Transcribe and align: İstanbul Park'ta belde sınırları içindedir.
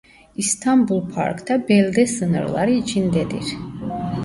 İstanbul 0.37 1.11
Park'ta 1.13 1.67
belde 1.69 2.07
sınırları 2.07 2.71
içindedir. 2.71 3.43